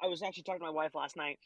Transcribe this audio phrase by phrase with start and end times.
[0.00, 1.38] I, I was actually talking to my wife last night,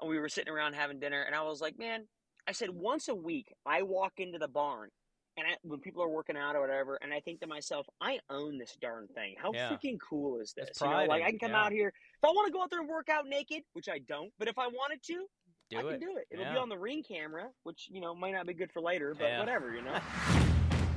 [0.00, 2.06] and we were sitting around having dinner, and I was like, man,
[2.48, 4.90] I said once a week I walk into the barn
[5.36, 8.18] and I, when people are working out or whatever, and I think to myself, I
[8.30, 9.34] own this darn thing.
[9.38, 9.70] How yeah.
[9.70, 10.70] freaking cool is this?
[10.80, 11.64] You know, like I can come yeah.
[11.64, 13.98] out here if I want to go out there and work out naked, which I
[13.98, 15.26] don't, but if I wanted to,
[15.70, 15.90] do I it.
[15.90, 16.26] can do it.
[16.30, 16.52] It'll yeah.
[16.52, 19.38] be on the ring camera, which you know might not be good for later, but
[19.38, 19.98] whatever, you know.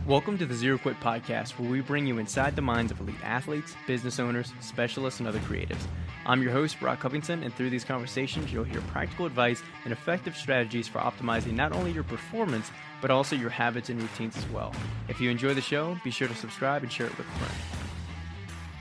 [0.09, 3.23] Welcome to the Zero Quit Podcast, where we bring you inside the minds of elite
[3.23, 5.85] athletes, business owners, specialists, and other creatives.
[6.25, 10.35] I'm your host, Brock Covington, and through these conversations, you'll hear practical advice and effective
[10.35, 12.71] strategies for optimizing not only your performance,
[13.03, 14.73] but also your habits and routines as well.
[15.09, 17.53] If you enjoy the show, be sure to subscribe and share it with a friend.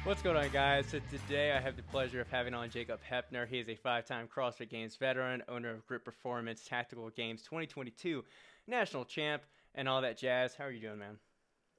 [0.04, 0.86] What's going on, guys?
[0.86, 3.46] So today I have the pleasure of having on Jacob Heppner.
[3.46, 8.24] He is a five-time CrossFit Games veteran, owner of Grit Performance Tactical Games 2022,
[8.66, 9.42] national champ,
[9.78, 10.54] and all that jazz.
[10.56, 11.16] How are you doing, man?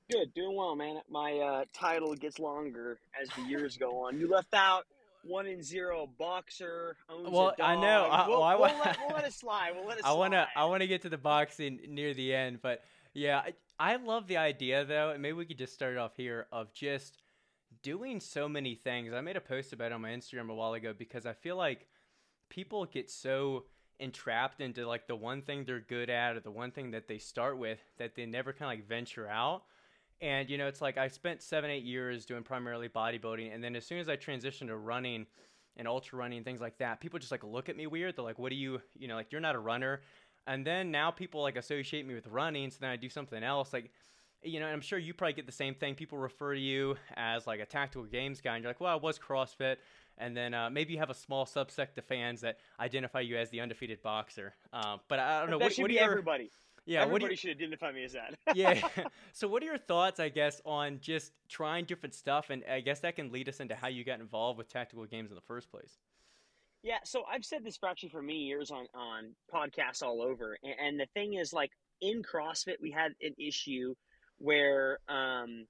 [0.09, 1.01] Good, doing well, man.
[1.09, 4.17] My uh, title gets longer as the years go on.
[4.17, 4.85] You left out
[5.23, 6.95] one in zero boxer.
[7.09, 8.05] well, I know.
[8.09, 9.71] I, we'll, well, I, we'll, let, we'll, let, it slide.
[9.75, 10.47] We'll let it I want to.
[10.55, 12.81] I want to get to the boxing near the end, but
[13.13, 16.47] yeah, I, I love the idea though, and maybe we could just start off here
[16.51, 17.17] of just
[17.83, 19.13] doing so many things.
[19.13, 21.57] I made a post about it on my Instagram a while ago because I feel
[21.57, 21.85] like
[22.49, 23.65] people get so
[23.99, 27.17] entrapped into like the one thing they're good at or the one thing that they
[27.17, 29.63] start with that they never kind of like venture out.
[30.21, 33.75] And you know, it's like I spent seven, eight years doing primarily bodybuilding, and then
[33.75, 35.25] as soon as I transitioned to running
[35.77, 38.15] and ultra running and things like that, people just like look at me weird.
[38.15, 40.01] They're like, "What do you, you know, like you're not a runner."
[40.47, 43.71] And then now people like associate me with running, so then I do something else.
[43.71, 43.91] Like,
[44.41, 45.95] you know, and I'm sure you probably get the same thing.
[45.95, 48.95] People refer to you as like a tactical games guy, and you're like, "Well, I
[48.95, 49.77] was CrossFit."
[50.19, 53.49] And then uh, maybe you have a small subsect of fans that identify you as
[53.49, 54.53] the undefeated boxer.
[54.71, 55.59] Uh, but I don't know.
[55.59, 56.51] That what, should what be your, everybody.
[56.85, 58.35] Yeah, everybody you, should identify me as that.
[58.55, 58.81] yeah.
[59.33, 62.99] So, what are your thoughts, I guess, on just trying different stuff, and I guess
[63.01, 65.71] that can lead us into how you got involved with tactical games in the first
[65.71, 65.97] place.
[66.83, 70.57] Yeah, so I've said this for actually for many years on on podcasts all over,
[70.63, 73.93] and, and the thing is, like in CrossFit, we had an issue
[74.37, 75.65] where um,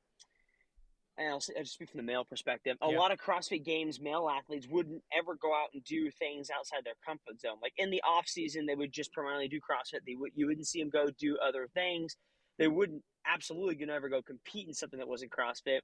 [1.17, 2.77] and I'll, I'll just speak from the male perspective.
[2.81, 2.97] A yeah.
[2.97, 6.93] lot of CrossFit Games male athletes wouldn't ever go out and do things outside their
[7.05, 7.57] comfort zone.
[7.61, 9.99] Like in the off season, they would just primarily do CrossFit.
[10.05, 12.15] They would you wouldn't see them go do other things.
[12.57, 15.79] They wouldn't absolutely never go compete in something that wasn't CrossFit.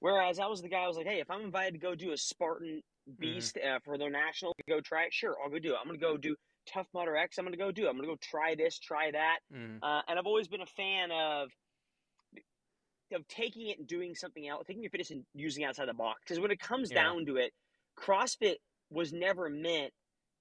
[0.00, 2.12] Whereas I was the guy, I was like, hey, if I'm invited to go do
[2.12, 3.20] a Spartan mm-hmm.
[3.20, 3.76] Beast mm-hmm.
[3.76, 5.12] uh, for their national, go try it.
[5.12, 5.76] Sure, I'll go do it.
[5.80, 6.36] I'm gonna go do
[6.72, 7.38] Tough Mudder X.
[7.38, 7.88] I'm gonna go do it.
[7.88, 9.38] I'm gonna go try this, try that.
[9.52, 9.82] Mm-hmm.
[9.82, 11.50] Uh, and I've always been a fan of
[13.12, 16.20] of taking it and doing something else, taking your fitness and using outside the box.
[16.24, 17.02] Because when it comes yeah.
[17.02, 17.52] down to it,
[17.98, 18.56] CrossFit
[18.90, 19.92] was never meant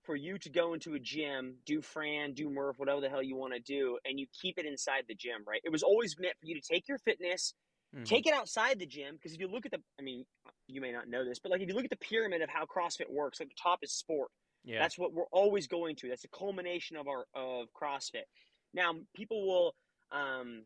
[0.03, 3.35] for you to go into a gym, do Fran, do Murph, whatever the hell you
[3.35, 5.59] want to do, and you keep it inside the gym, right?
[5.65, 7.53] It was always meant for you to take your fitness,
[7.93, 8.05] mm-hmm.
[8.05, 9.15] take it outside the gym.
[9.15, 10.25] Because if you look at the, I mean,
[10.67, 12.65] you may not know this, but like if you look at the pyramid of how
[12.65, 14.29] CrossFit works, like the top is sport.
[14.63, 14.79] Yeah.
[14.79, 16.09] That's what we're always going to.
[16.09, 18.27] That's the culmination of our of CrossFit.
[18.73, 19.75] Now, people will
[20.11, 20.63] um,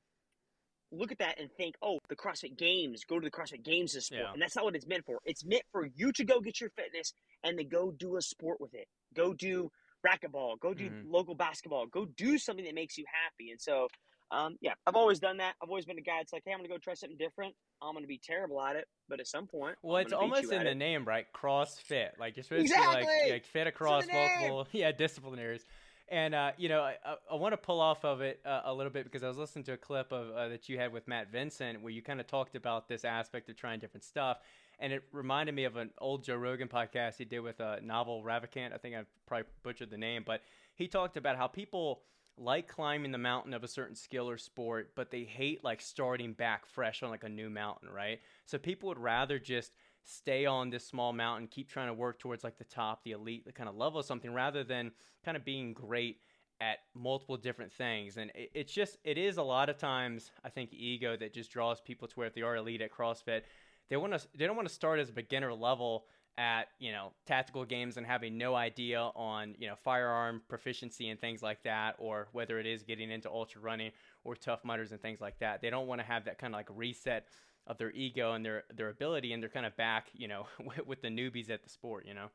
[0.92, 4.06] look at that and think, oh, the CrossFit Games, go to the CrossFit Games as
[4.06, 4.22] sport.
[4.24, 4.34] Yeah.
[4.34, 5.20] And that's not what it's meant for.
[5.26, 7.14] It's meant for you to go get your fitness
[7.44, 8.88] and then go do a sport with it.
[9.16, 9.70] Go do
[10.06, 11.12] racquetball, go do mm-hmm.
[11.12, 13.52] local basketball, go do something that makes you happy.
[13.52, 13.88] And so,
[14.32, 15.56] um, yeah, I've always done that.
[15.62, 17.54] I've always been a guy that's like, hey, I'm going to go try something different.
[17.82, 20.52] I'm going to be terrible at it, but at some point, well, I'm it's almost
[20.52, 20.78] in the it.
[20.78, 21.26] name, right?
[21.36, 22.10] CrossFit.
[22.20, 23.02] Like you're supposed exactly.
[23.02, 25.64] to be like, like fit across multiple, yeah, disciplinaries.
[26.12, 26.96] And uh, you know, I,
[27.32, 29.64] I want to pull off of it uh, a little bit because I was listening
[29.66, 32.28] to a clip of uh, that you had with Matt Vincent where you kind of
[32.28, 34.40] talked about this aspect of trying different stuff,
[34.80, 38.24] and it reminded me of an old Joe Rogan podcast he did with uh, Naval
[38.24, 38.74] Ravikant.
[38.74, 40.42] I think I probably butchered the name, but
[40.76, 42.02] he talked about how people
[42.38, 46.34] like climbing the mountain of a certain skill or sport, but they hate like starting
[46.34, 48.20] back fresh on like a new mountain, right?
[48.46, 49.72] So people would rather just
[50.04, 53.46] stay on this small mountain, keep trying to work towards like the top, the elite,
[53.46, 54.92] the kind of level of something, rather than
[55.24, 56.18] kind of being great
[56.60, 58.18] at multiple different things.
[58.18, 61.52] And it, it's just, it is a lot of times, I think, ego that just
[61.52, 63.42] draws people to where if they are elite at CrossFit,
[63.90, 66.06] they want to, they don't want to start as a beginner level
[66.38, 71.20] at you know tactical games and having no idea on you know firearm proficiency and
[71.20, 73.92] things like that or whether it is getting into ultra running
[74.24, 76.58] or tough mudders and things like that they don't want to have that kind of
[76.58, 77.28] like reset
[77.68, 80.86] of their ego and their their ability, and they're kind of back, you know, with,
[80.88, 82.28] with the newbies at the sport, you know.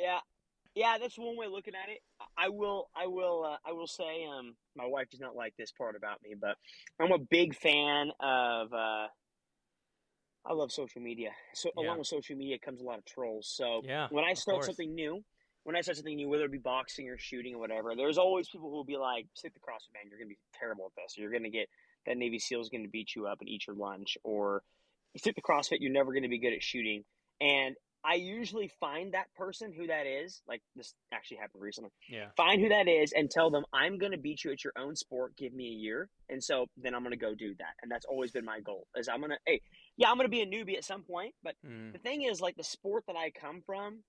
[0.00, 0.18] Yeah,
[0.74, 2.00] yeah, that's one way of looking at it.
[2.36, 5.72] I will, I will, uh, I will say, um, my wife does not like this
[5.72, 6.56] part about me, but
[7.00, 8.72] I'm a big fan of.
[8.72, 9.06] Uh,
[10.48, 11.30] I love social media.
[11.54, 11.86] So yeah.
[11.86, 13.50] along with social media comes a lot of trolls.
[13.52, 15.24] So yeah, when I start something new,
[15.64, 18.48] when I start something new, whether it be boxing or shooting or whatever, there's always
[18.48, 21.16] people who will be like, "Stick the CrossFit man, you're gonna be terrible at this.
[21.16, 21.68] You're gonna get
[22.06, 24.62] that Navy SEAL is going to beat you up and eat your lunch, or
[25.14, 27.04] you stick to CrossFit, you're never going to be good at shooting.
[27.40, 30.40] And I usually find that person who that is.
[30.46, 31.90] Like this actually happened recently.
[32.08, 32.26] Yeah.
[32.36, 34.94] Find who that is and tell them I'm going to beat you at your own
[34.94, 35.36] sport.
[35.36, 37.74] Give me a year, and so then I'm going to go do that.
[37.82, 38.86] And that's always been my goal.
[38.96, 39.60] Is I'm going to hey
[39.96, 41.92] yeah I'm going to be a newbie at some point, but Mm.
[41.92, 44.00] the thing is like the sport that I come from.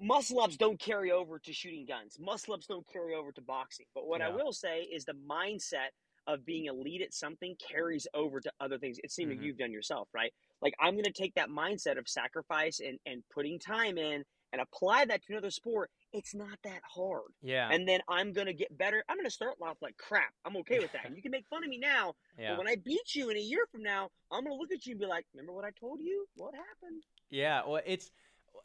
[0.00, 2.16] Muscle ups don't carry over to shooting guns.
[2.20, 3.86] Muscle ups don't carry over to boxing.
[3.94, 5.90] But what I will say is the mindset
[6.26, 8.98] of being elite at something carries over to other things.
[9.02, 9.36] It seems Mhm.
[9.38, 10.32] like you've done yourself, right?
[10.60, 14.60] Like I'm going to take that mindset of sacrifice and, and putting time in and
[14.60, 15.90] apply that to another sport.
[16.12, 17.32] It's not that hard.
[17.40, 17.70] Yeah.
[17.70, 19.02] And then I'm going to get better.
[19.08, 20.34] I'm going to start off like crap.
[20.44, 21.06] I'm okay with that.
[21.06, 22.50] And you can make fun of me now, yeah.
[22.50, 24.86] but when I beat you in a year from now, I'm going to look at
[24.86, 26.26] you and be like, remember what I told you?
[26.36, 27.04] What happened?
[27.30, 28.10] Yeah, well, it's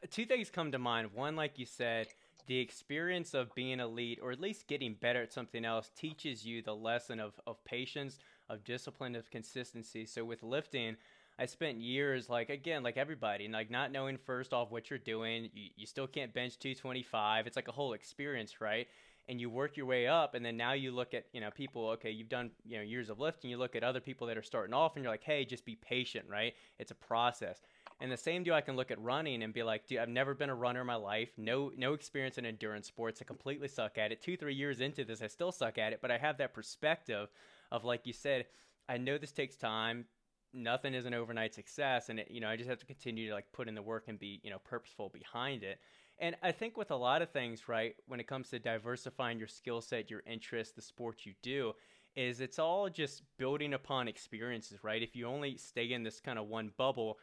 [0.10, 1.10] two things come to mind.
[1.14, 2.08] One, like you said,
[2.48, 6.62] the experience of being elite, or at least getting better at something else, teaches you
[6.62, 8.20] the lesson of, of patience,
[8.50, 10.06] of discipline, of consistency.
[10.06, 10.98] So with lifting,
[11.38, 15.50] I spent years, like again, like everybody, like not knowing first off what you're doing.
[15.54, 17.48] You, you still can't bench 225.
[17.48, 18.88] It's like a whole experience, right?
[19.28, 21.90] And you work your way up, and then now you look at you know people.
[21.90, 23.50] Okay, you've done you know years of lifting.
[23.50, 25.76] You look at other people that are starting off, and you're like, hey, just be
[25.76, 26.54] patient, right?
[26.78, 27.60] It's a process.
[28.02, 30.34] And the same deal, I can look at running and be like, dude, I've never
[30.34, 31.30] been a runner in my life.
[31.38, 33.22] No, no experience in endurance sports.
[33.22, 34.22] I completely suck at it.
[34.22, 36.00] Two, three years into this, I still suck at it.
[36.02, 37.30] But I have that perspective
[37.72, 38.48] of, like you said,
[38.90, 40.06] I know this takes time.
[40.54, 43.34] Nothing is an overnight success, and it, you know, I just have to continue to
[43.34, 45.80] like put in the work and be, you know, purposeful behind it.
[46.18, 49.50] And I think with a lot of things, right, when it comes to diversifying your
[49.50, 51.74] skill set, your interests, the sport you do,
[52.16, 55.04] is it's all just building upon experiences, right?
[55.04, 57.18] If you only stay in this kind of one bubble,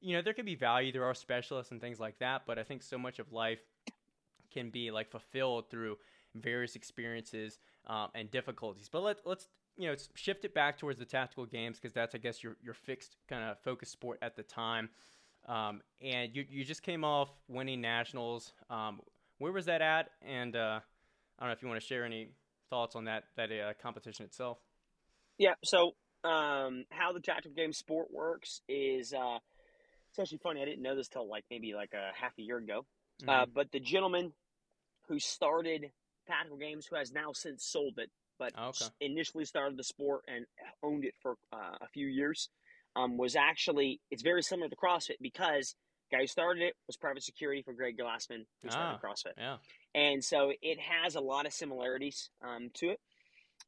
[0.00, 0.92] you know, there could be value.
[0.92, 3.60] There are specialists and things like that, but I think so much of life
[4.52, 5.96] can be like fulfilled through
[6.34, 8.88] various experiences um, and difficulties.
[8.90, 12.18] But let, let's you know shift it back towards the tactical games because that's I
[12.18, 14.88] guess your your fixed kind of focus sport at the time.
[15.46, 18.52] Um, and you you just came off winning nationals.
[18.70, 19.00] Um,
[19.38, 20.10] where was that at?
[20.22, 20.80] And uh,
[21.38, 22.30] I don't know if you want to share any
[22.70, 24.58] thoughts on that that uh, competition itself.
[25.38, 25.54] Yeah.
[25.64, 25.92] So,
[26.24, 29.38] um, how the tactical game sport works is uh,
[30.18, 30.62] it's actually funny.
[30.62, 32.86] I didn't know this till like maybe like a half a year ago.
[33.28, 33.52] Uh, Mhm.
[33.54, 34.32] but the gentleman
[35.08, 35.92] who started
[36.26, 38.86] tactical games, who has now since sold it, but Oh, okay.
[39.00, 40.46] initially started the sport and
[40.82, 42.48] owned it for uh, a few years,
[42.94, 45.74] um, was actually it's very similar to CrossFit because
[46.10, 49.06] guy who started it was private security for Greg Glassman, who started Ah.
[49.06, 49.32] CrossFit.
[49.36, 49.58] yeah.
[49.94, 53.00] And so it has a lot of similarities um, to it.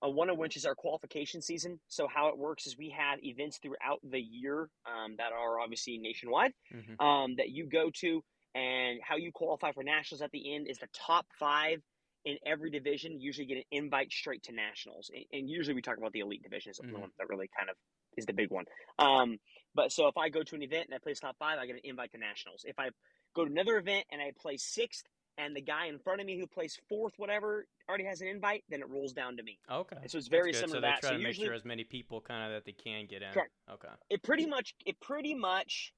[0.01, 1.81] Uh, one of which is our qualification season.
[1.89, 5.99] So how it works is we have events throughout the year um, that are obviously
[5.99, 8.23] nationwide hmm um, that you go to,
[8.55, 11.83] and how you qualify for nationals at the end is the top five
[12.25, 15.99] in every division usually get an invite straight to nationals, and, and usually we talk
[15.99, 17.77] about the elite division is the one that really kind of
[18.17, 18.65] is the big one.
[18.99, 19.39] Um,
[19.75, 21.75] but so if I go to an event and I place top five, I get
[21.75, 22.63] an invite to nationals.
[22.65, 22.91] If I
[23.35, 25.05] go to another event and I play sixth,
[25.39, 28.65] and the guy in front of me who plays fourth, whatever, already has an invite,
[28.69, 29.59] then it rolls down to me.
[29.71, 29.97] Okay.
[30.03, 31.01] And so it's very similar So to they that.
[31.01, 33.23] try So to make usually sure as many people kind of that they can get
[33.23, 33.33] in.
[33.33, 33.53] Correct.
[33.73, 33.89] Okay.
[34.11, 35.93] it pretty much it pretty much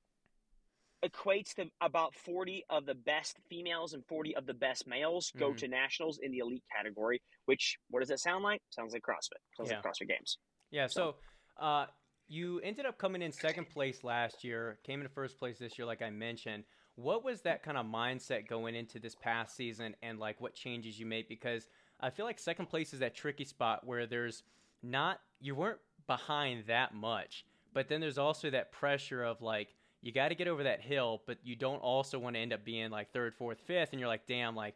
[1.05, 5.53] equates to about 40 of the best females and 40 of the best males go
[5.53, 5.57] Mhm.
[5.59, 9.41] to nationals in the elite category which what does that sound like sounds like crossfit
[9.57, 9.77] sounds Yeah.
[9.77, 10.37] like crossfit games
[10.71, 10.87] Yeah.
[10.87, 11.17] So-
[11.59, 11.87] So, uh,
[12.29, 15.85] you ended up coming in second place last year, came in first place this year,
[15.87, 16.65] like I mentioned.
[16.97, 20.99] What was that kind of mindset going into this past season, and like what changes
[20.99, 21.29] you made?
[21.29, 21.67] Because
[22.01, 24.43] I feel like second place is that tricky spot where there's
[24.83, 30.13] not you weren't behind that much, but then there's also that pressure of like you
[30.13, 32.91] got to get over that hill, but you don't also want to end up being
[32.91, 34.75] like third, fourth, fifth, and you're like, damn, like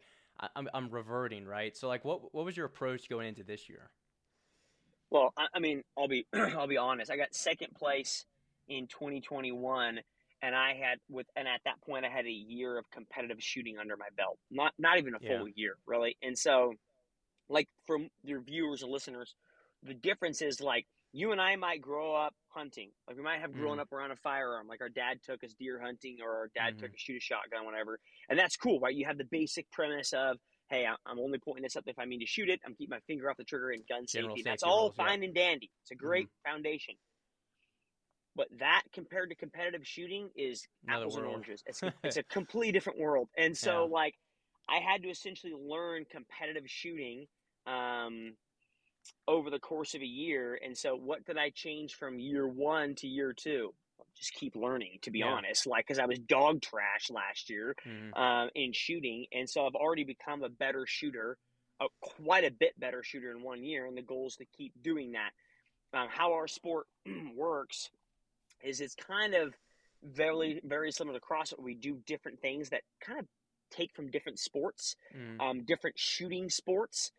[0.56, 1.76] I'm I'm reverting, right?
[1.76, 3.90] So like, what what was your approach going into this year?
[5.10, 8.26] well i, I mean i'll be i'll be honest i got second place
[8.68, 10.00] in 2021
[10.44, 13.76] and i had with and at that point i had a year of competitive shooting
[13.78, 15.38] under my belt not not even a Yeah.
[15.38, 16.74] full year really and so
[17.48, 19.34] like from your viewers and listeners
[19.82, 20.86] the difference is like
[21.16, 22.90] you and I might grow up hunting.
[23.06, 23.82] Like we might have grown Mhm.
[23.82, 24.66] up around a firearm.
[24.66, 26.80] Like our dad took us deer hunting, or our dad Mhm.
[26.80, 28.00] took us shoot a shotgun, whatever.
[28.28, 28.92] And that's cool, right?
[28.92, 32.18] You have the basic premise of, hey, I'm only pointing this up if I mean
[32.18, 32.60] to shoot it.
[32.64, 34.42] I'm keeping my finger off the trigger and gun safety.
[34.42, 35.04] That's all rules, yeah.
[35.06, 35.70] fine and dandy.
[35.82, 36.96] It's a great foundation.
[38.36, 41.62] But that compared to competitive shooting is Another apples and oranges.
[41.66, 43.28] It's a, it's a completely different world.
[43.36, 43.86] And so Yeah.
[43.86, 44.14] like
[44.68, 47.26] I had to essentially learn competitive shooting
[47.66, 48.36] um,
[49.26, 50.58] over the course of a year.
[50.62, 53.74] And so, what did I change from year one to year two?
[54.16, 55.38] Just keep learning, to be Yeah.
[55.38, 55.66] honest.
[55.66, 58.14] Like, because I was dog trash last year Mhm.
[58.14, 61.38] um, in shooting, and so I've already become a better shooter,
[61.80, 63.86] a, quite a bit better shooter in one year.
[63.86, 65.30] And the goal is to keep doing that.
[65.92, 66.86] Um, how our sport
[67.34, 67.90] works
[68.62, 69.54] is it's kind of
[70.02, 71.60] very very similar to CrossFit.
[71.62, 73.26] We do different things that kind of
[73.70, 75.40] take from different sports, Mm.
[75.40, 77.10] um, different shooting sports.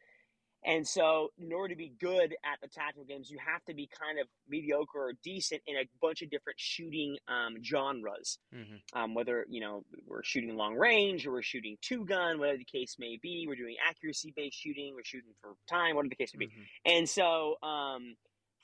[0.68, 3.88] And so, in order to be good at the tactical games, you have to be
[3.88, 8.40] kind of mediocre or decent in a bunch of different shooting um, genres.
[8.52, 8.82] Mhm.
[8.94, 12.66] Um, whether you know we're shooting long range or we're shooting two gun, whatever the
[12.66, 16.34] case may be, we're doing accuracy based shooting, we're shooting for time, whatever the case
[16.34, 16.52] may be.
[16.52, 16.68] Mhm.
[16.86, 18.16] And so, um,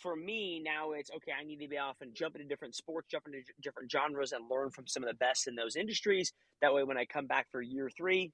[0.01, 1.31] for me now, it's okay.
[1.39, 4.49] I need to be off and jump into different sports, jump into different genres, and
[4.49, 6.33] learn from some of the best in those industries.
[6.61, 8.31] That way, when I come back for year three,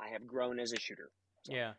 [0.00, 1.10] I have grown as a shooter.
[1.44, 1.72] So- Yeah.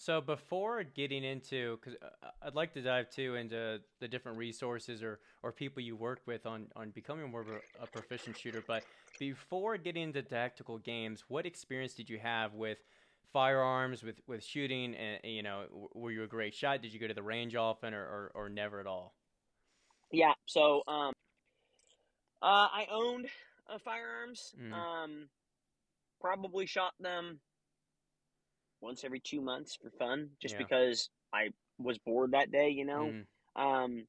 [0.00, 4.38] So before getting into, because uh, uh, I'd like to dive too into the different
[4.38, 8.38] resources or, or people you work with on, on becoming more of a, a proficient
[8.38, 8.62] shooter.
[8.64, 8.84] But
[9.18, 12.78] before getting into tactical games, what experience did you have with
[13.32, 14.94] firearms, with, with shooting?
[14.94, 16.82] And you know, were you a great shot?
[16.82, 19.14] Did you go to the range often, or, or, or never at all?
[20.10, 20.32] Yeah.
[20.46, 21.12] So, um,
[22.40, 23.26] uh, I owned
[23.68, 24.54] uh, firearms.
[24.60, 24.72] Mhm.
[24.72, 25.28] Um,
[26.20, 27.40] probably shot them
[28.80, 30.58] once every two months for fun, just Yeah.
[30.58, 32.70] because I was bored that day.
[32.70, 33.12] You know.
[33.12, 33.26] Mhm.
[33.56, 34.06] Um,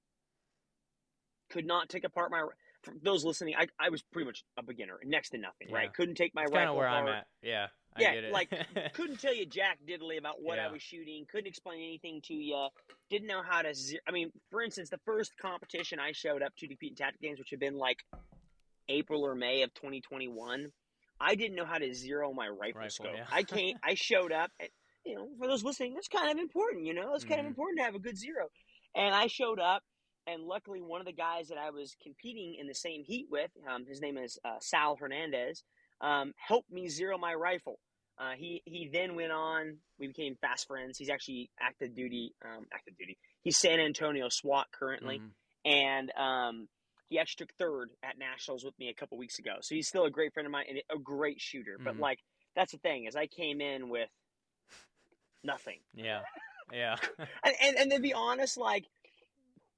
[1.49, 2.47] could not take apart my.
[2.83, 5.75] For those listening, I, I was pretty much a beginner, next to nothing, Yeah.
[5.75, 5.93] right?
[5.93, 7.27] Couldn't take my That's kind rifle of where I'm at.
[7.41, 7.67] Yeah.
[7.96, 8.50] I Yeah, like,
[8.93, 11.25] couldn't tell you jack diddly about what I was shooting.
[11.31, 12.67] Couldn't explain anything to you.
[13.10, 13.74] Didn't know how to.
[13.74, 17.27] Ze- I mean, for instance, the first competition I showed up to compete in tactical
[17.27, 17.98] games, which had been like
[18.88, 20.72] April or May of 2021,
[21.19, 23.12] I didn't know how to zero my rifle, Rifle, scope.
[23.15, 23.25] yeah.
[23.31, 23.77] I can't.
[23.84, 24.51] I showed up.
[24.60, 24.69] And,
[25.05, 26.86] you know, for those listening, that's kind of important.
[26.86, 27.50] You know, it's kind of Mhm.
[27.50, 28.48] important to have a good zero.
[28.96, 29.84] And I showed up,
[30.27, 33.51] and luckily, one of the guys that I was competing in the same heat with,
[33.67, 35.63] um, his name is uh, Sal Hernandez,
[36.01, 37.79] um, helped me zero my rifle.
[38.17, 39.77] Uh, he he then went on.
[39.97, 40.97] We became fast friends.
[40.97, 42.33] He's actually active duty.
[42.43, 43.17] Um, active duty.
[43.41, 45.31] He's San Antonio SWAT currently, Mhm.
[45.65, 46.67] and um,
[47.07, 49.55] he actually took third at nationals with me a couple weeks ago.
[49.61, 51.77] So he's still a great friend of mine and a great shooter.
[51.79, 51.99] But Mhm.
[51.99, 52.19] like
[52.55, 54.09] that's the thing is I came in with
[55.43, 56.21] nothing, Yeah.
[56.71, 56.97] Yeah.
[57.43, 58.85] and and, and to be honest, like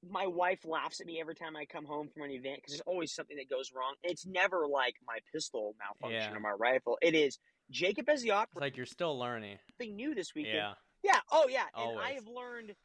[0.09, 2.81] my wife laughs at me every time I come home from an event because there's
[2.87, 3.93] always something that goes wrong.
[4.03, 6.37] It's never like my pistol malfunction Yeah.
[6.37, 6.97] or my rifle.
[7.01, 7.37] It is
[7.69, 9.57] Jacob has the it's like you're still learning.
[9.77, 10.55] something new this weekend.
[10.57, 10.73] Yeah.
[11.03, 11.19] Yeah.
[11.31, 11.65] Oh, yeah.
[11.77, 12.75] And I have learned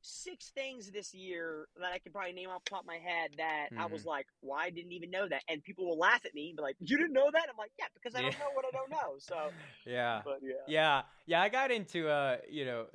[0.00, 3.30] six things this year that I could probably name off the top of my head
[3.38, 3.92] that I Mm-hmm.
[3.92, 6.56] was like, "Well, I didn't even know that." And people will laugh at me and
[6.56, 8.38] be like, "You didn't know that?" I'm like, "Yeah, because I don't Yeah.
[8.40, 9.52] know what I don't know." So,
[9.86, 10.22] Yeah.
[10.24, 10.52] but yeah.
[10.66, 12.86] Yeah, yeah, I got into uh, you know,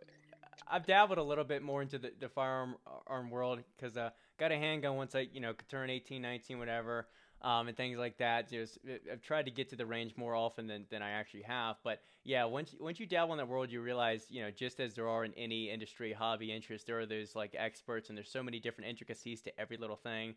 [0.69, 4.09] I've dabbled a little bit more into the, the firearm arm world because uh,
[4.39, 7.07] got a handgun once I you know could turn 18, 19, whatever,
[7.41, 8.49] um, and things like that.
[8.49, 8.77] Just
[9.11, 11.77] I've tried to get to the range more often than, than I actually have.
[11.83, 14.93] But yeah, once once you dabble in that world, you realize you know just as
[14.95, 18.43] there are in any industry, hobby, interest, there are those like experts, and there's so
[18.43, 20.35] many different intricacies to every little thing.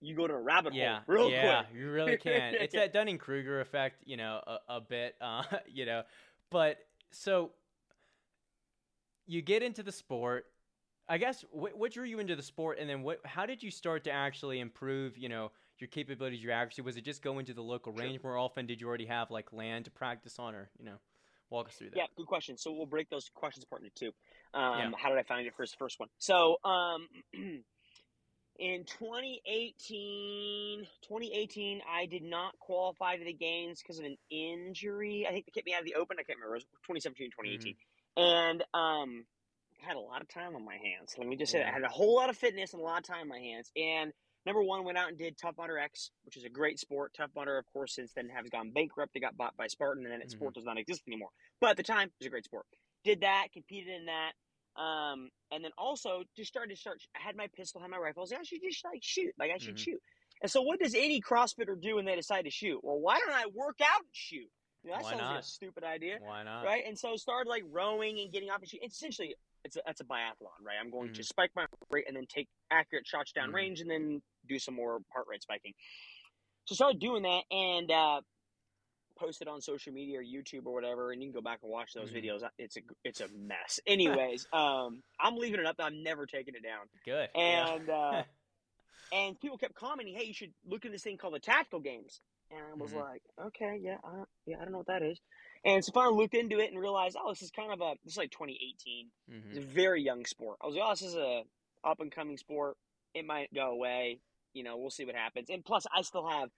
[0.00, 1.66] You go to a rabbit Yeah, hole real yeah, quick.
[1.74, 2.54] you really can.
[2.60, 6.02] It's that Dunning Kruger effect, you know, a, a bit, uh, you know.
[6.50, 6.78] But
[7.10, 7.52] so
[9.26, 10.46] you get into the sport.
[11.08, 13.20] I guess what, what drew you into the sport, and then what?
[13.24, 15.18] How did you start to actually improve?
[15.18, 16.82] You know, your capabilities, your accuracy.
[16.82, 18.66] Was it just going to the local range more often?
[18.66, 20.96] Did you already have like land to practice on, or you know,
[21.50, 21.96] walk us through that?
[21.96, 22.56] Yeah, good question.
[22.56, 24.12] So we'll break those questions apart into two.
[24.58, 24.90] Um, Yeah.
[24.96, 25.76] How did I find it first?
[25.78, 26.08] First one.
[26.18, 27.08] So um,
[28.58, 35.26] in 2018, 2018, I did not qualify to the games because of an injury.
[35.28, 36.16] I think they kept me out of the Open.
[36.18, 36.56] I can't remember.
[36.56, 37.74] It was 2017, 2018,
[38.16, 39.24] and um,
[39.78, 41.14] had a lot of time on my hands.
[41.18, 42.98] Let me just say that I had a whole lot of fitness and a lot
[42.98, 43.70] of time on my hands.
[43.76, 44.12] And
[44.46, 47.12] number one, went out and did Tough Mudder X, which is a great sport.
[47.16, 49.14] Tough Mudder, of course, since then has gone bankrupt.
[49.14, 50.38] They got bought by Spartan, and then its Mhm.
[50.38, 51.30] sport does not exist anymore.
[51.60, 52.66] But at the time, it was a great sport.
[53.04, 54.32] Did that, competed in that,
[54.80, 57.02] um, and then also just started to start.
[57.14, 58.20] I had my pistol, had my rifle.
[58.20, 59.34] I was like, I should just like shoot.
[59.38, 59.84] Like I should Mhm.
[59.84, 60.02] shoot.
[60.42, 62.82] And so, what does any CrossFitter do when they decide to shoot?
[62.82, 64.50] Well, why don't I work out and shoot?
[64.84, 66.62] You know, that Why sounds like a stupid idea Why not?
[66.62, 66.84] right?
[66.86, 68.80] And so started like rowing and getting off and shoot.
[68.84, 70.76] Essentially it's a, that's a biathlon, right?
[70.78, 71.26] I'm going to Mhm.
[71.26, 73.54] spike my heart rate and then take accurate shots down Mhm.
[73.54, 75.72] range and then do some more heart rate spiking.
[76.66, 78.20] So started doing that and uh,
[79.16, 81.94] posted on social media or YouTube or whatever, and you can go back and watch
[81.94, 82.24] those Mhm.
[82.24, 82.50] videos.
[82.58, 83.80] It's a it's a mess.
[83.86, 85.76] Anyways, um, I'm leaving it up.
[85.78, 86.90] I'm never taking it down.
[87.06, 87.30] Good.
[87.34, 87.74] yeah.
[87.74, 88.24] And uh,
[89.12, 92.20] and people kept commenting, "Hey, you should look at this thing called the tactical games."
[92.50, 93.00] And I was Mhm.
[93.00, 95.20] like, "Okay, yeah, uh, yeah, I don't know what that is."
[95.64, 98.12] And so finally looked into it and realized, "Oh, this is kind of a this
[98.14, 99.10] is like 2018.
[99.28, 99.48] Mhm.
[99.50, 101.44] It's a very young sport." I was like, "Oh, this is a
[101.82, 102.76] up and coming sport.
[103.14, 104.20] It might go away.
[104.52, 106.50] You know, we'll see what happens." And plus, I still have.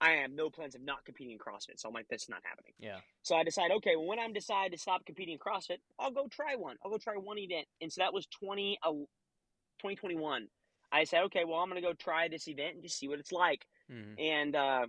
[0.00, 2.74] I have no plans of not competing in CrossFit, so I'm like, that's not happening.
[2.78, 3.00] Yeah.
[3.22, 6.26] So I decide, okay, well, when I'm decide to stop competing in CrossFit, I'll go
[6.26, 6.76] try one.
[6.84, 7.68] I'll go try one event.
[7.80, 8.90] And so that was 20, uh,
[9.78, 10.50] 2021.
[10.90, 13.18] I said, okay, well, I'm going to go try this event and just see what
[13.20, 13.66] it's like.
[13.90, 14.18] mm-hmm.
[14.18, 14.86] and uh,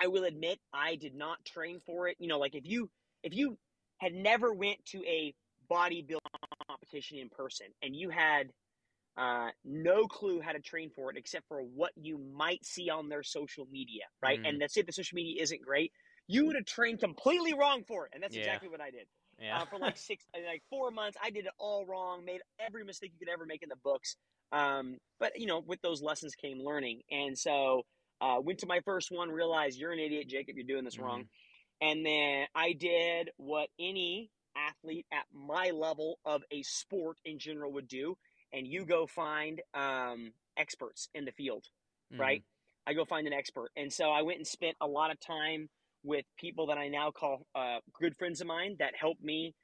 [0.00, 2.16] I will admit I did not train for it.
[2.18, 2.90] You know, like if you
[3.22, 3.58] if you
[3.98, 5.34] had never went to a
[5.70, 6.18] bodybuilding
[6.66, 8.50] competition in person and you had
[9.16, 13.08] uh, no clue how to train for it except for what you might see on
[13.08, 14.38] their social media, right?
[14.38, 14.46] Mm-hmm.
[14.46, 15.92] And let's say the social media isn't great,
[16.26, 18.42] you would have trained completely wrong for it, and that's yeah.
[18.42, 19.06] exactly what I did.
[19.40, 19.58] Yeah.
[19.58, 22.84] Uh, for like six, uh, like four months, I did it all wrong, made every
[22.84, 24.16] mistake you could ever make in the books.
[24.52, 27.82] Um, but you know, with those lessons came learning, and so
[28.20, 31.04] uh, went to my first one, realized you're an idiot, Jacob, you're doing this mm-hmm.
[31.04, 31.24] wrong,
[31.80, 37.72] and then I did what any athlete at my level of a sport in general
[37.72, 38.16] would do,
[38.52, 41.64] and you go find um, experts in the field,
[42.12, 42.20] mm-hmm.
[42.20, 42.44] right?
[42.86, 45.68] I go find an expert, and so I went and spent a lot of time
[46.02, 49.54] with people that I now call uh, good friends of mine that helped me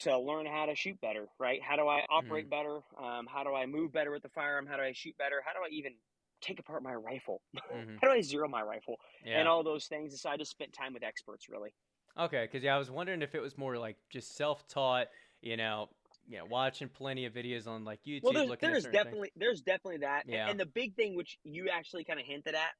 [0.00, 1.60] to learn how to shoot better, right?
[1.62, 2.50] How do I operate mm-hmm.
[2.50, 2.80] better?
[2.98, 4.66] Um, how do I move better with the firearm?
[4.66, 5.42] How do I shoot better?
[5.44, 5.92] How do I even
[6.40, 7.42] take apart my rifle?
[7.70, 7.96] Mm-hmm.
[8.02, 8.96] how do I zero my rifle?
[9.24, 9.38] Yeah.
[9.38, 10.20] And all those things.
[10.20, 11.72] So I just spent time with experts, really.
[12.18, 15.06] Okay, because yeah, I was wondering if it was more like just self-taught,
[15.40, 15.88] you know,
[16.28, 18.24] yeah, watching plenty of videos on like YouTube.
[18.24, 19.32] Well, there's, there's definitely things.
[19.36, 20.24] there's definitely that.
[20.26, 20.42] Yeah.
[20.42, 22.70] And, and the big thing, which you actually kind of hinted at,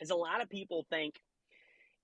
[0.00, 1.14] is a lot of people think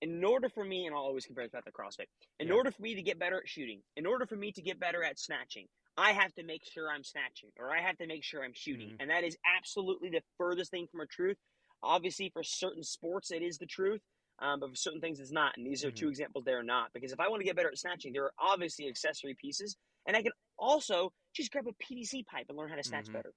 [0.03, 2.07] in order for me, and I'll always compare this back to CrossFit,
[2.37, 2.53] in yeah.
[2.53, 5.01] order for me to get better at shooting, in order for me to get better
[5.01, 5.65] at snatching,
[5.97, 8.89] I have to make sure I'm snatching or I have to make sure I'm shooting.
[8.89, 8.95] Mm-hmm.
[8.99, 11.37] And that is absolutely the furthest thing from a truth.
[11.81, 14.01] Obviously, for certain sports, it is the truth.
[14.39, 15.53] Um, but for certain things, it's not.
[15.55, 15.95] And these are mm-hmm.
[15.95, 16.89] two examples they are not.
[16.93, 19.77] Because if I want to get better at snatching, there are obviously accessory pieces.
[20.05, 23.13] And I can also just grab a PVC pipe and learn how to snatch mm-hmm.
[23.13, 23.31] better.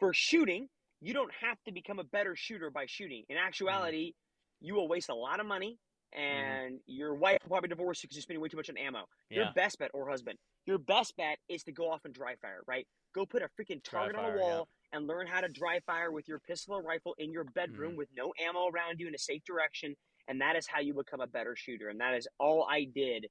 [0.00, 0.68] For shooting,
[1.00, 3.22] you don't have to become a better shooter by shooting.
[3.28, 4.14] In actuality,
[4.60, 5.89] you will waste a lot of money Mm-hmm.
[6.12, 6.76] And mm-hmm.
[6.86, 9.04] your wife will probably divorce you because you're spending way too much on ammo.
[9.30, 9.38] Yeah.
[9.38, 12.62] Your best bet, or husband, your best bet is to go off and dry fire,
[12.66, 12.86] right?
[13.14, 14.98] Go put a freaking target fire, on the wall yeah.
[14.98, 17.98] and learn how to dry fire with your pistol or rifle in your bedroom mm-hmm.
[17.98, 19.94] with no ammo around you in a safe direction.
[20.28, 21.88] And that is how you become a better shooter.
[21.88, 23.26] And that is all I did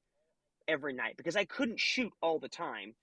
[0.68, 2.94] every night because I couldn't shoot all the time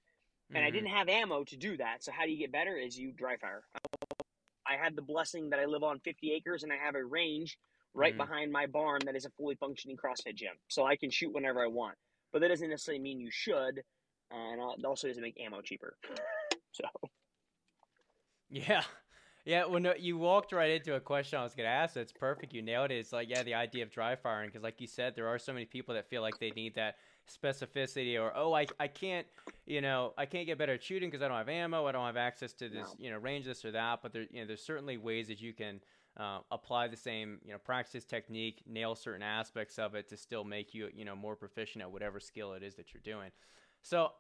[0.50, 0.66] and mm-hmm.
[0.66, 2.04] I didn't have ammo to do that.
[2.04, 2.76] So how do you get better?
[2.76, 3.64] Is you dry fire.
[4.66, 7.56] I had the blessing that I live on 50 acres and I have a range
[7.96, 8.18] right mm-hmm.
[8.18, 10.52] behind my barn that is a fully functioning CrossFit gym.
[10.68, 11.96] So I can shoot whenever I want.
[12.32, 13.82] But that doesn't necessarily mean you should.
[14.30, 15.96] And it also doesn't make ammo cheaper.
[16.72, 16.85] So.
[18.50, 18.82] Yeah.
[19.46, 21.96] Yeah, well, no, you walked right into a question I was going to ask.
[21.96, 22.52] It's perfect.
[22.52, 22.96] You nailed it.
[22.96, 25.54] It's like, yeah, the idea of dry firing, because like you said, there are so
[25.54, 26.96] many people that feel like they need that
[27.32, 29.26] specificity, or oh, I, I can't,
[29.64, 32.04] you know, I can't get better at shooting because I don't have ammo, I don't
[32.04, 32.94] have access to this, no.
[32.98, 34.00] you know, range this or that.
[34.02, 35.80] But there, you know, there's certainly ways that you can
[36.18, 40.44] uh, apply the same you know practice technique, nail certain aspects of it to still
[40.44, 43.31] make you you know more proficient at whatever skill it is that you're doing.
[43.83, 44.11] So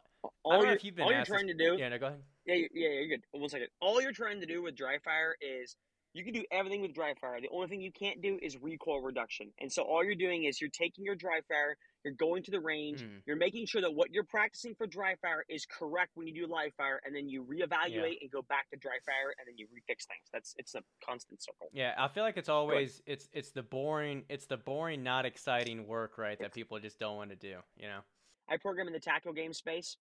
[0.44, 1.76] all I don't know if you've been all you're trying this, to do.
[1.78, 2.22] Yeah, no, go ahead.
[2.46, 3.22] Yeah, yeah, you're good.
[3.32, 3.68] One second.
[3.80, 5.76] All you're trying to do with dry fire is
[6.16, 7.40] you can do everything with dry fire.
[7.40, 9.52] The only thing you can't do is recoil reduction.
[9.60, 12.60] And so all you're doing is you're taking your dry fire, you're going to the
[12.60, 13.20] range, mm.
[13.26, 16.50] you're making sure that what you're practicing for dry fire is correct when you do
[16.50, 18.22] live fire, and then you reevaluate yeah.
[18.22, 20.26] and go back to dry fire, and then you refix things.
[20.32, 21.68] That's it's a constant circle.
[21.72, 25.86] Yeah, I feel like it's always it's it's the boring it's the boring, not exciting
[25.86, 26.38] work, right?
[26.38, 27.56] That people just don't want to do.
[27.76, 28.00] You know.
[28.48, 29.96] I program in the tactical game space,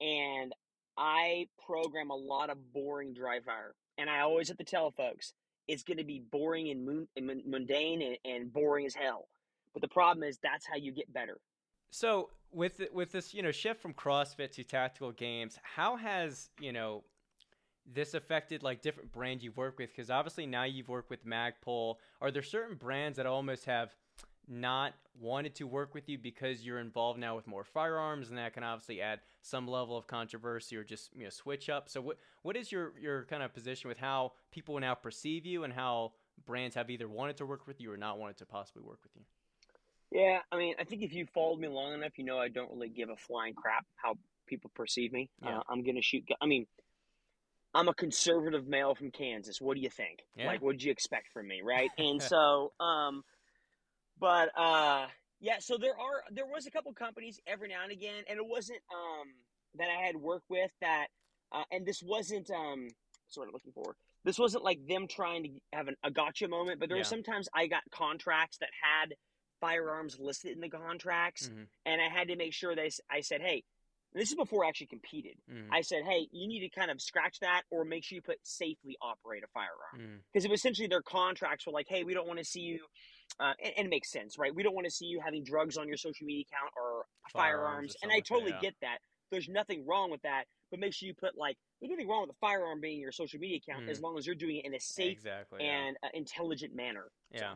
[0.00, 0.52] and
[0.96, 5.34] I program a lot of boring dry fire, and I always have to tell folks
[5.68, 9.28] it's going to be boring and, and mundane and, and boring as hell.
[9.72, 11.38] But the problem is that's how you get better.
[11.90, 16.72] So with with this, you know, shift from CrossFit to tactical games, how has you
[16.72, 17.04] know
[17.90, 19.90] this affected like different brands you work with?
[19.90, 21.96] Because obviously now you've worked with Magpul.
[22.20, 23.94] Are there certain brands that almost have
[24.48, 28.54] not wanted to work with you because you're involved now with more firearms, and that
[28.54, 31.88] can obviously add some level of controversy or just you know switch up.
[31.88, 35.64] So what what is your your kind of position with how people now perceive you
[35.64, 36.12] and how
[36.44, 39.12] brands have either wanted to work with you or not wanted to possibly work with
[39.16, 39.22] you?
[40.10, 42.70] Yeah, I mean, I think if you followed me long enough, you know I don't
[42.70, 45.28] really give a flying crap how people perceive me.
[45.42, 45.58] Yeah.
[45.58, 46.24] Uh, I'm gonna shoot.
[46.40, 46.66] I mean,
[47.74, 49.60] I'm a conservative male from Kansas.
[49.60, 50.20] What do you think?
[50.36, 50.46] Yeah.
[50.46, 51.90] Like, what did you expect from me, right?
[51.98, 53.22] and so, um,
[54.20, 55.06] but uh,
[55.40, 58.46] yeah, so there are there was a couple companies every now and again, and it
[58.46, 59.28] wasn't um
[59.76, 61.08] that I had worked with that,
[61.52, 62.88] uh, and this wasn't um
[63.28, 63.94] sort of looking for.
[64.24, 67.02] This wasn't like them trying to have an, a gotcha moment, but there yeah.
[67.02, 69.14] were sometimes I got contracts that had
[69.60, 71.62] firearms listed in the contracts, mm-hmm.
[71.86, 73.62] and I had to make sure that I said, hey,
[74.14, 75.36] this is before I actually competed.
[75.52, 75.66] Mm.
[75.70, 78.38] I said, hey, you need to kind of scratch that or make sure you put
[78.42, 80.22] safely operate a firearm.
[80.32, 80.46] Because mm.
[80.46, 82.80] It was essentially their contracts were like, hey, we don't want to see you,
[83.40, 84.54] uh, and, and, it makes sense, right?
[84.54, 87.34] We don't want to see you having drugs on your social media account or firearms.
[87.34, 88.60] firearms or and I totally yeah.
[88.60, 88.98] get that.
[89.30, 90.44] there's nothing wrong with that.
[90.70, 93.38] But make sure you put like there's nothing wrong with a firearm being your social
[93.40, 93.90] media account Mm.
[93.90, 95.64] as long as you're doing it in a safe exactly.
[95.64, 95.86] yeah.
[95.86, 97.06] and uh, intelligent manner.
[97.34, 97.54] So-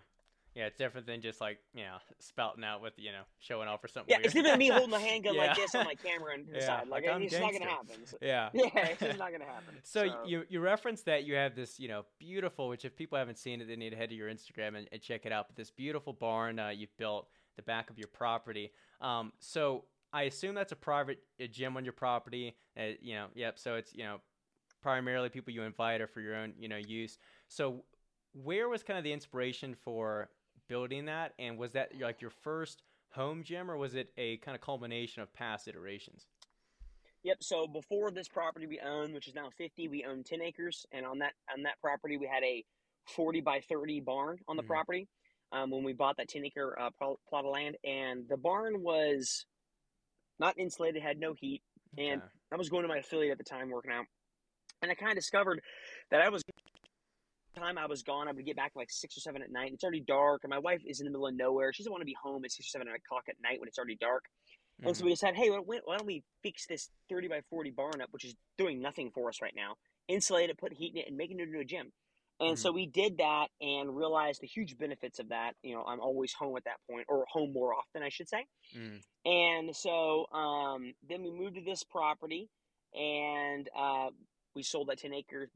[0.54, 0.66] Yeah.
[0.66, 3.88] It's different than just like, you know, spouting out with, you know, showing off or
[3.88, 4.10] something.
[4.10, 4.26] Yeah, weird.
[4.26, 5.46] it's different than me holding a handgun Yeah.
[5.46, 6.88] like this on my camera and Yeah, side.
[6.88, 8.06] Like, like, I'm it's not gonna happen.
[8.06, 8.50] So- Yeah.
[8.52, 9.74] yeah, it's just not gonna happen.
[9.82, 13.38] So, you you referenced that you have this, you know, beautiful, which if people haven't
[13.38, 15.46] seen it, they need to head to your Instagram and, and check it out.
[15.48, 18.72] But this beautiful barn uh, you've built the back of your property.
[19.00, 22.56] Um, so I assume that's a private a gym on your property.
[22.78, 23.58] Uh, you know, yep.
[23.58, 24.20] So it's you know
[24.82, 27.18] primarily people you invite or for your own you know use.
[27.48, 27.84] So
[28.34, 30.30] where was kind of the inspiration for
[30.68, 34.55] building that, and was that like your first home gym, or was it a kind
[34.55, 36.27] of culmination of past iterations?
[37.25, 37.37] Yep.
[37.42, 41.07] So before this property we own, which is now 50, we own 10 acres, and
[41.07, 42.64] on that on that property we had a
[43.14, 44.66] 40 by 30 barn on the Mhm.
[44.66, 45.09] property.
[45.53, 49.44] Um, when we bought that 10 acre uh, plot of land, and the barn was
[50.38, 51.62] not insulated, had no heat,
[51.98, 52.33] and Okay.
[52.53, 54.07] I was going to my affiliate at the time working out,
[54.81, 55.61] and I kind of discovered
[56.11, 56.42] that I was
[57.54, 59.72] time I was gone, I would get back like six or seven at night.
[59.72, 61.72] It's already dark, and my wife is in the middle of nowhere.
[61.72, 63.78] She doesn't want to be home at six or seven o'clock at night when it's
[63.78, 64.24] already dark.
[64.84, 65.04] And so Mhm.
[65.04, 68.34] we decided, hey, why don't, we fix this 30 by 40 barn up, which is
[68.58, 69.76] doing nothing for us right now,
[70.08, 71.92] insulate it, put heat in it, and make it into a gym.
[72.40, 75.54] And so we did that and realized the huge benefits of that.
[75.62, 78.44] You know, I'm always home at that point, or home more often, I should say.
[78.74, 79.00] Mm.
[79.24, 82.48] And so um, then we moved to this property,
[82.94, 84.08] and uh,
[84.56, 85.50] we sold that 10 acres,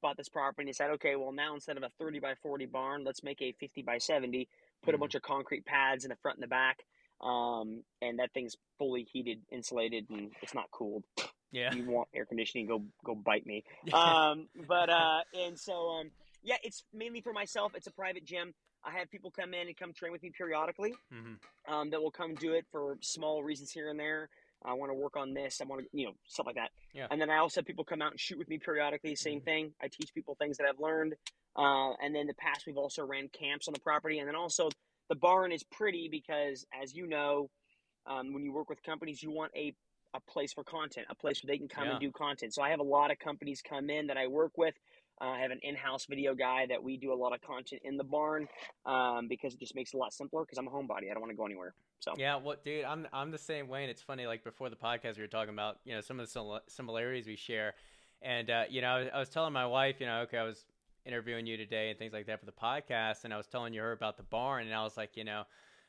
[0.00, 2.66] bought this property, and he said, okay, well, now instead of a 30 by 40
[2.66, 4.48] barn, let's make a 50 by 70,
[4.82, 5.00] put a Mhm.
[5.00, 6.84] bunch of concrete pads in the front and the back.
[7.20, 11.04] Um, and that thing's fully heated, insulated, and it's not cooled.
[11.50, 11.72] Yeah.
[11.74, 12.66] You want air conditioning?
[12.66, 13.64] Go go bite me.
[13.92, 16.10] Um, but uh, and so um,
[16.44, 17.72] yeah, it's mainly for myself.
[17.74, 18.54] It's a private gym.
[18.84, 21.34] I have people come in and come train with me periodically hmm
[21.66, 24.28] um, that will come do it for small reasons here and there.
[24.64, 25.60] I want to work on this.
[25.60, 26.70] I want to, you know, stuff like that.
[26.92, 27.06] Yeah.
[27.10, 29.14] And then I also have people come out and shoot with me periodically.
[29.14, 29.44] Same Mhm.
[29.44, 29.74] thing.
[29.80, 31.14] I teach people things that I've learned.
[31.56, 34.18] Uh, and then in the past, we've also ran camps on the property.
[34.18, 34.68] And then also,
[35.08, 37.50] the barn is pretty because, as you know,
[38.06, 39.74] um, when you work with companies, you want a
[40.14, 41.90] a place for content, a place where they can come Yeah.
[41.92, 42.54] and do content.
[42.54, 44.74] So I have a lot of companies come in that I work with.
[45.20, 47.96] Uh, I have an in-house video guy that we do a lot of content in
[47.96, 48.48] the barn
[48.86, 50.42] um, because it just makes it a lot simpler.
[50.42, 51.74] Because I'm a homebody, I don't want to go anywhere.
[52.00, 54.26] So Yeah, well, dude, I'm I'm the same way, and it's funny.
[54.26, 57.36] Like before the podcast, we were talking about you know some of the similarities we
[57.36, 57.74] share,
[58.22, 60.64] and uh, you know I was, telling my wife, you know, okay, I was
[61.04, 63.80] interviewing you today and things like that for the podcast, and I was telling you
[63.80, 65.42] her about the barn, and I was like, you know,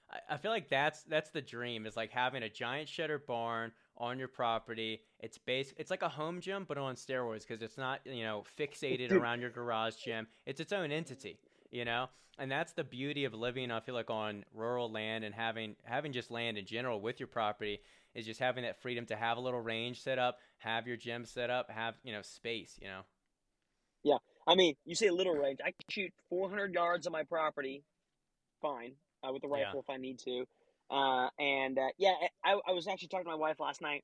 [0.10, 3.72] I, I feel like that's that's the dream is like having a giant shutter barn
[4.00, 5.02] on your property.
[5.20, 8.44] It's base, it's like a home gym, but on steroids because it's not you know
[8.58, 10.28] fixated around your garage gym.
[10.46, 11.40] It's its own entity,
[11.72, 12.08] you know
[12.38, 16.12] and that's the beauty of living i feel like on rural land and having having
[16.14, 17.80] just land in general with your property
[18.16, 21.26] is just having that freedom to have a little range set up have your gym
[21.26, 23.02] set up have you know space you know
[24.04, 25.60] Yeah, I mean, you say little range.
[25.62, 27.84] I can shoot 400 yards on my property,
[28.62, 29.74] fine, uh, with the Yeah.
[29.74, 30.46] rifle if I need to.
[30.90, 34.04] Uh, and uh, yeah, I, I was actually talking to my wife last night,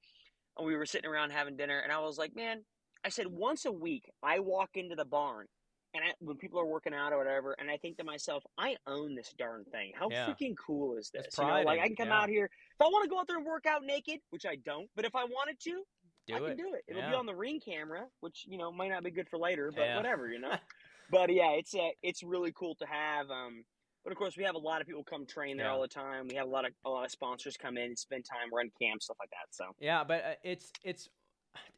[0.58, 2.64] and we were sitting around having dinner, and I was like, man,
[3.04, 5.48] I said once a week I walk into the barn,
[5.94, 8.76] and I, when people are working out or whatever, and I think to myself, I
[8.86, 9.94] own this darn thing.
[9.96, 10.28] How Yeah.
[10.28, 11.28] freaking cool is this?
[11.40, 12.22] You know, like I can come yeah.
[12.22, 14.56] out here if I want to go out there and work out naked, which I
[14.58, 15.84] don't, but if I wanted to,
[16.28, 16.84] do I can do it.
[16.88, 19.72] It'll be on the ring camera, which you know might not be good for later,
[19.72, 19.96] but Yeah.
[19.96, 20.52] whatever, you know.
[21.10, 23.30] but yeah, it's uh, it's really cool to have.
[23.30, 23.64] Um,
[24.06, 25.74] but of course, we have a lot of people come train there Yeah.
[25.74, 26.28] all the time.
[26.30, 28.72] We have a lot of a lot of sponsors come in and spend time, run
[28.82, 29.48] camps, stuff like that.
[29.52, 31.10] So yeah but uh, it's it's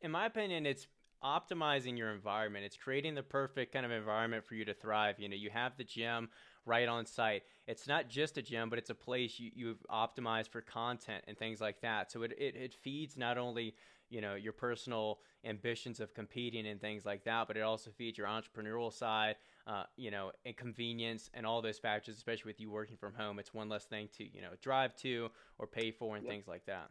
[0.01, 0.87] in my opinion it's
[1.23, 5.27] optimizing your environment it's creating the perfect kind of environment for you to thrive you
[5.27, 6.29] know you have the gym
[6.65, 10.49] right on site it's not just a gym but it's a place you, you've optimized
[10.49, 13.73] for content and things like that so it, it, it feeds not only
[14.09, 18.15] you know your personal ambitions of competing and things like that but it also feeds
[18.17, 22.71] your entrepreneurial side uh, you know and convenience and all those factors especially with you
[22.71, 26.15] working from home it's one less thing to you know drive to or pay for
[26.15, 26.33] and Yep.
[26.33, 26.89] things like that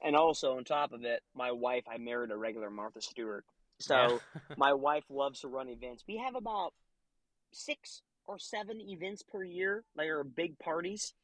[0.00, 3.44] and also on top of it, my wife, I married a regular Martha Stewart,
[3.80, 4.40] so Yeah.
[4.56, 6.04] my wife loves to run events.
[6.06, 6.72] We have about
[7.52, 9.84] six or seven events per year.
[9.96, 11.14] They are big parties.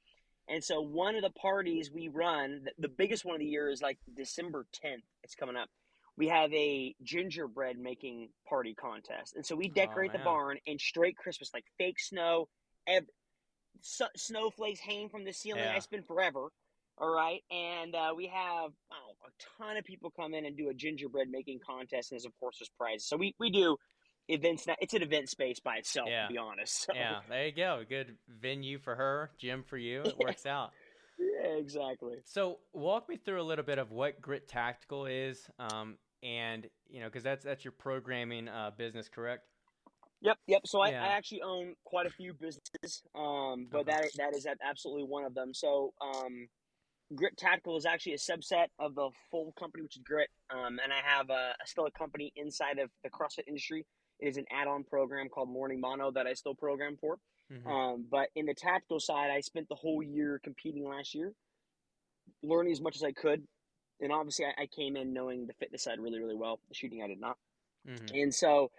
[0.49, 3.71] And so one of the parties we run, the, the biggest one of the year
[3.71, 5.03] is like December 10th.
[5.23, 5.69] It's coming up.
[6.17, 9.35] We have a gingerbread making party contest.
[9.35, 12.49] And so we decorate the barn in straight Christmas, like fake snow,
[12.87, 13.07] ev-
[13.83, 15.63] snowflakes hanging from the ceiling.
[15.65, 15.75] Yeah.
[15.75, 16.49] I spend forever.
[16.99, 17.41] All right.
[17.51, 21.29] And uh, we have oh, a ton of people come in and do a gingerbread
[21.29, 22.13] making contest.
[22.13, 23.09] And there's, of course, there's prizes.
[23.09, 23.77] So we, we do
[24.29, 24.67] events.
[24.69, 24.77] Now.
[24.81, 26.29] It's an event space by itself, Yeah.
[26.29, 26.87] to be honest.
[26.87, 27.83] So, yeah, there you go.
[27.89, 30.03] Good venue for her, gym for you.
[30.03, 30.27] It Yeah.
[30.27, 30.71] works out.
[31.19, 32.19] Yeah, exactly.
[32.25, 37.01] So walk me through a little bit of what Grit Tactical is, um, and you
[37.01, 39.45] know, because that's that's your programming uh, business, correct?
[40.23, 40.63] Yep, yep.
[40.65, 41.05] So I, Yeah.
[41.05, 45.35] I actually own quite a few businesses, um, but that that is absolutely one of
[45.35, 45.53] them.
[45.53, 46.49] So um,
[47.15, 50.93] Grit Tactical is actually a subset of the full company, which is Grit, um, and
[50.93, 53.85] I have a, a still a company inside of the CrossFit industry.
[54.19, 57.19] It is an add-on program called Morning Mono that I still program for.
[57.53, 57.67] Mhm.
[57.67, 61.35] Um, but in the tactical side, I spent the whole year competing last year,
[62.43, 63.47] learning as much as I could.
[64.05, 66.61] And obviously, I, I came in knowing the fitness side really, really well.
[66.69, 67.37] The shooting, I did not.
[67.87, 68.23] Mhm.
[68.23, 68.71] And so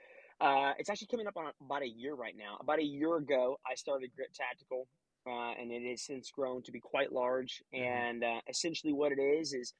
[0.41, 2.57] uh, it's actually coming up on about a year right now.
[2.59, 4.88] About a year ago, I started Grit Tactical,
[5.25, 7.63] uh, and it has since grown to be quite large.
[7.73, 7.79] Mhm.
[7.81, 9.73] And uh, essentially, what it is is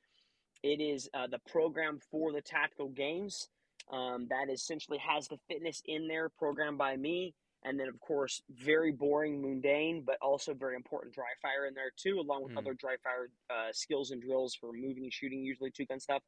[0.63, 3.49] it is uh, the program for the tactical games
[3.91, 7.36] um, that essentially has the fitness in there, programmed by me.
[7.65, 11.91] And then, of course, very boring, mundane, but also very important dry fire in there
[11.97, 12.60] too, along with Mhm.
[12.60, 16.23] other dry fire uh, skills and drills for moving and shooting, usually two gun stuff.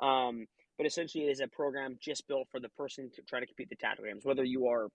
[0.00, 3.46] Um, but essentially, it is a program just built for the person to try to
[3.46, 4.88] compete the tactical games, whether you are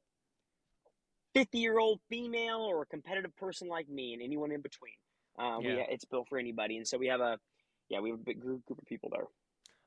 [1.33, 4.93] 50 year old female or a competitive person like me and anyone in between.
[5.37, 5.85] Uh, we, Yeah.
[5.89, 6.77] it's built for anybody.
[6.77, 7.39] And so we have a,
[7.89, 9.27] yeah, we have a big group, group of people there.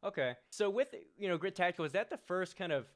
[0.05, 0.37] Okay.
[0.51, 2.87] So with you know Grit Tactical, is that the first kind of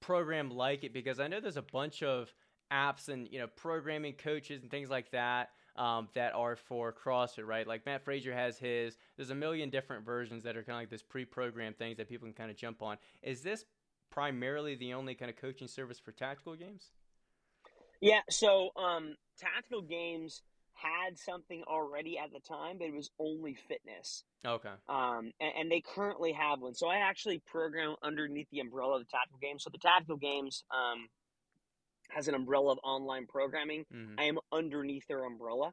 [0.00, 0.92] program like it?
[0.92, 2.34] Because I know there's a bunch of
[2.72, 7.46] apps and you know programming coaches and things like that um, that are for CrossFit,
[7.46, 7.66] right?
[7.66, 8.96] Like Mat Fraser has his.
[9.16, 12.26] There's a million different versions that are kind of like this pre-programmed things that people
[12.26, 12.96] can kind of jump on.
[13.22, 13.64] Is this
[14.10, 16.90] primarily the only kind of coaching service for tactical games?
[18.00, 20.42] Yeah, so um, tactical games
[20.74, 24.24] had something already at the time, but it was only fitness.
[24.46, 24.70] Okay.
[24.88, 26.74] Um, and, and they currently have one.
[26.74, 29.64] So I actually program underneath the umbrella of the tactical games.
[29.64, 31.06] So the tactical games um,
[32.10, 33.84] has an umbrella of online programming.
[33.90, 35.72] hmm I am underneath their umbrella.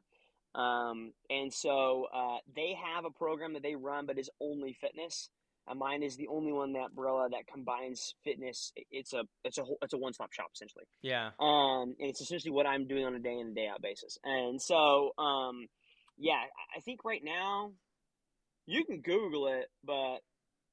[0.54, 5.30] Um, and so uh, they have a program that they run, but is only fitness.
[5.66, 8.72] Uh, mine is the only one that umbrella that combines fitness.
[8.90, 10.84] It's a it's a whole, it's a one stop shop essentially.
[11.02, 11.30] Yeah.
[11.38, 14.18] Um, and it's essentially what I'm doing on a day in and day out basis.
[14.24, 15.68] And so, um,
[16.18, 17.72] yeah, I- I think right now
[18.66, 20.18] you can Google it, but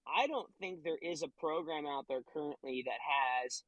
[0.08, 3.00] I don't think there is a program out there currently that
[3.44, 3.64] has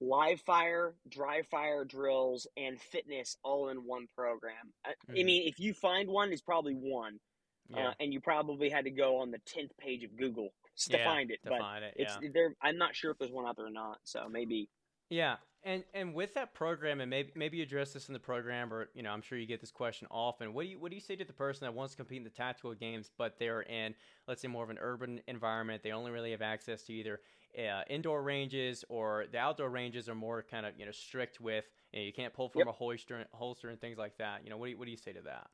[0.00, 4.72] live fire, dry fire drills, and fitness all in one program.
[4.84, 5.24] I, I Mhm.
[5.24, 7.20] mean, if you find one, it's probably one,
[7.68, 7.90] Yeah.
[7.90, 10.54] uh, and you probably had to go on the tenth page of Google
[10.88, 11.40] to yeah, find it.
[11.44, 11.94] To but find it.
[11.96, 12.28] it's yeah.
[12.32, 12.54] there.
[12.62, 13.98] I'm not sure if there's one out there or not.
[14.04, 14.70] So maybe
[15.10, 18.72] Yeah, and and with that program, and maybe maybe you address this in the program,
[18.72, 20.54] or you know, I'm sure you get this question often.
[20.54, 22.24] What do you what do you say to the person that wants to compete in
[22.24, 23.94] the tactical games, but they're in,
[24.28, 25.82] let's say, more of an urban environment?
[25.82, 27.20] They only really have access to either
[27.58, 31.66] uh, indoor ranges or the outdoor ranges are more kind of you know strict with
[31.92, 32.68] you, know, you can't pull from Yep.
[32.68, 34.44] a holster holster and things like that.
[34.44, 35.50] You know, what do you, what do you say to that?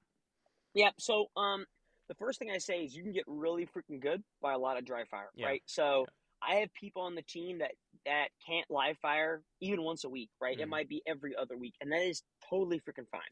[0.74, 0.90] Yeah.
[0.98, 1.64] So, um,
[2.08, 4.78] the first thing I say is you can get really freaking good by a lot
[4.78, 5.52] of dry fire, Yeah.
[5.52, 5.62] right?
[5.66, 6.10] So,
[6.42, 7.72] I have people on the team that
[8.04, 10.58] that can't live fire even once a week, right?
[10.60, 10.68] It Mhm.
[10.68, 13.22] might be every other week, and that is totally freaking fine.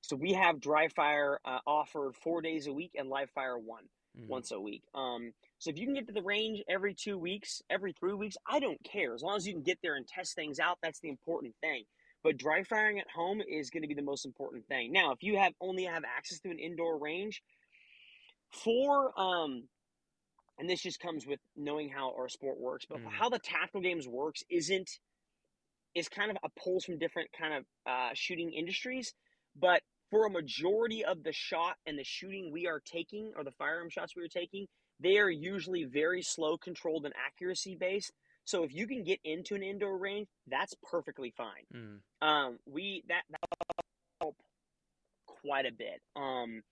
[0.00, 3.84] So we have dry fire uh, offered four days a week and live fire one
[4.14, 4.44] Mhm.
[4.44, 4.82] once a week.
[4.94, 5.32] Um,
[5.64, 8.60] so if you can get to the range every two weeks, every three weeks, I
[8.60, 9.14] don't care.
[9.14, 11.84] As long as you can get there and test things out, that's the important thing.
[12.22, 14.92] But dry firing at home is going to be the most important thing.
[14.92, 17.42] Now, if you have only have access to an indoor range,
[18.50, 19.68] for um,
[20.58, 23.10] and this just comes with knowing how our sport works, but Mhm.
[23.10, 25.00] how the tactical games works isn't
[25.94, 29.14] is kind of a pulls from different kind of uh, shooting industries,
[29.56, 33.52] but for a majority of the shot and the shooting we are taking, or the
[33.52, 34.66] firearm shots we are taking,
[35.00, 38.12] they are usually very slow, controlled, and accuracy based.
[38.44, 41.64] So if you can get into an indoor range, that's perfectly fine.
[41.72, 42.00] Mhm.
[42.20, 43.40] Um, we that that
[44.20, 44.36] help
[45.26, 46.02] quite a bit.
[46.14, 46.62] Um,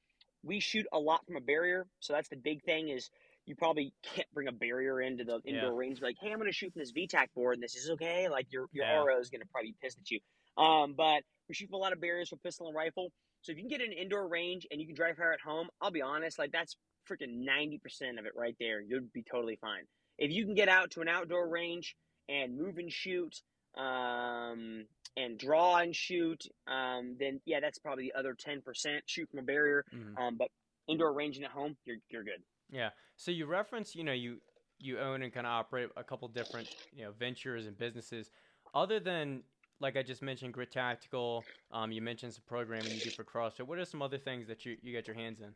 [0.43, 2.89] we shoot a lot from a barrier, so that's the big thing.
[2.89, 3.11] Is
[3.47, 5.77] you probably can't bring a barrier into the indoor Yeah.
[5.79, 6.01] range.
[6.01, 8.29] Like, hey, I'm going to shoot from this VTAC board, and this is okay.
[8.29, 9.03] Like your your Yeah.
[9.03, 10.21] RO is going to probably be pissed at you.
[10.57, 13.13] Um, but we shoot from a lot of barriers for pistol and rifle.
[13.41, 15.71] So if you can get an indoor range and you can dry fire at home,
[15.81, 16.77] I'll be honest, like that's
[17.11, 18.81] freaking ninety percent of it right there.
[18.81, 19.83] You'll be totally fine.
[20.19, 21.97] If you can get out to an outdoor range
[22.29, 23.35] and move and shoot,
[23.77, 24.85] um,
[25.17, 29.03] and draw and shoot, um, then yeah, that's probably the other ten percent.
[29.07, 30.19] Shoot from a barrier, Mhm.
[30.19, 30.49] um, but
[30.89, 32.43] indoor ranging at home, you're you're good.
[32.71, 32.91] Yeah.
[33.17, 34.41] So you reference, you know, you
[34.79, 38.31] you own and kind of operate a couple different, you know, ventures and businesses.
[38.75, 39.45] Other than
[39.81, 41.45] like I just mentioned, Grit Tactical.
[41.73, 43.67] Um, you mentioned some programming you do for CrossFit.
[43.67, 45.55] What are some other things that you you got your hands in?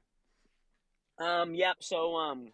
[1.18, 1.76] Um, yep.
[1.80, 2.52] So, um,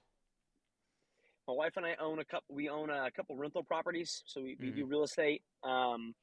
[1.49, 2.55] my wife and I own a couple.
[2.55, 5.43] We own a couple rental properties, so we, we do real estate.
[5.65, 6.15] Um,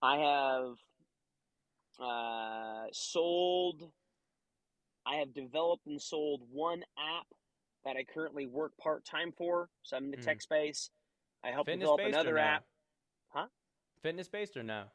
[0.00, 0.74] I have
[2.00, 3.90] uh, sold
[5.06, 7.26] I have developed and sold one app
[7.84, 9.70] that I currently work part time for.
[9.82, 10.22] So I'm in the Mm.
[10.22, 10.90] tech space.
[11.44, 12.40] I help Fitness develop another no?
[12.42, 12.64] app.
[13.28, 13.46] Huh?
[14.02, 14.90] Fitness based or no?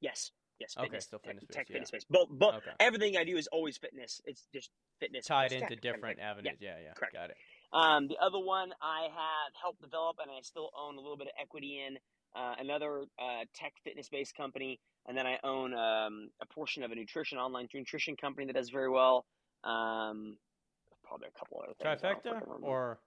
[0.00, 1.72] Yes, yes, Okay, fitness, still tech, fitness-based, tech yeah.
[1.74, 2.04] fitness space.
[2.08, 2.70] But but Okay.
[2.80, 4.20] everything I do is always fitness.
[4.24, 6.56] It's just fitness Tied into tech kind of different avenues.
[6.60, 6.92] Yeah, yeah.
[6.94, 7.14] correct.
[7.14, 7.36] Got it.
[7.72, 11.26] Um, the other one I have helped develop, and I still own a little bit
[11.26, 11.98] of equity in
[12.34, 16.90] uh, another uh, tech fitness based company, and then I own um, a portion of
[16.92, 19.26] a nutrition online nutrition company that does very well.
[19.64, 20.36] Um,
[21.02, 22.02] probably a couple other things.
[22.02, 22.98] Trifecta or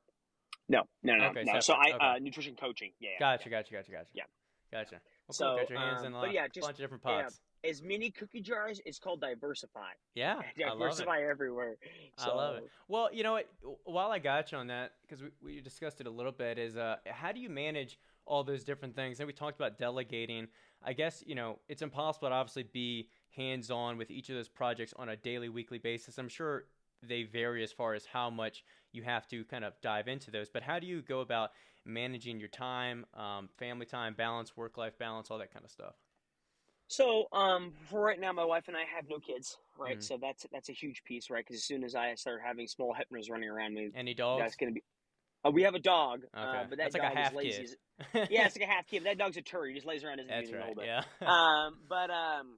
[0.67, 1.59] no, no, no, Okay, no.
[1.59, 1.73] So.
[1.73, 1.97] I Okay.
[1.99, 2.91] uh, nutrition coaching.
[2.99, 4.09] Yeah, yeah, gotcha, gotcha, gotcha, gotcha.
[4.13, 4.23] Yeah.
[4.71, 5.01] Gotcha.
[5.29, 5.57] Well, So, cool.
[5.57, 7.39] Got your hands um, in a but lot, yeah, just- bunch of different yeah, pots.
[7.63, 9.89] As many cookie jars, it's called diversify.
[10.15, 10.79] Yeah, I love it.
[10.79, 11.75] diversify everywhere.
[12.17, 12.69] I love it.
[12.87, 13.49] Well, you know what?
[13.83, 16.77] While I got you on that, because we, we discussed it a little bit, is
[16.77, 19.19] uh, how do you manage all those different things?
[19.19, 20.47] And we talked about delegating.
[20.83, 24.47] I guess you know it's impossible to obviously be hands on with each of those
[24.49, 26.17] projects on a daily, weekly basis.
[26.17, 26.63] I'm sure
[27.03, 28.63] they vary as far as how much
[28.93, 30.49] you have to kind of dive into those.
[30.49, 31.51] But how do you go about
[31.85, 35.95] managing your time, um, family time, balance, work life balance, all that kind of stuff?
[36.87, 39.99] So, um, for right now, my wife and I have no kids, right?
[39.99, 40.03] Mhm.
[40.03, 41.45] So that's that's a huge piece, right?
[41.45, 44.41] Because as soon as I start having small hypnos running around me, Any dogs?
[44.41, 44.83] that's gonna be.
[45.45, 47.63] Uh, we have a dog, uh, but that That's like a half is lazy.
[47.63, 48.27] kid.
[48.31, 49.03] yeah, it's like a half kid.
[49.05, 49.69] That dog's a turd.
[49.69, 50.77] He just lays around, doesn't That's do anything right.
[50.77, 51.05] a little bit.
[51.21, 51.27] Yeah.
[51.29, 52.57] Um, but um,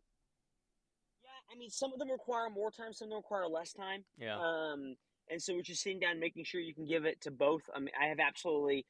[1.23, 4.03] yeah, I mean, some of them require more time, some of them require less time.
[4.17, 4.37] yeah.
[4.39, 4.95] Um,
[5.29, 7.61] and so we're just sitting down, making sure you can give it to both.
[7.75, 8.85] I mean, I have absolutely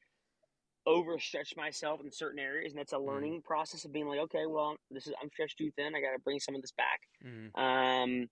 [0.86, 3.06] overstretched myself in certain areas, and that's a Mm.
[3.06, 5.94] learning process of being like, okay, well, this is I'm stretched too thin.
[5.94, 7.00] I got to bring some of this back.
[7.24, 7.56] Mhm.
[7.56, 8.30] Um,